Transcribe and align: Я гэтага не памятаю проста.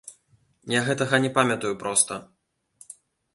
Я 0.75 0.79
гэтага 0.87 1.19
не 1.25 1.31
памятаю 1.35 1.73
проста. 1.85 2.19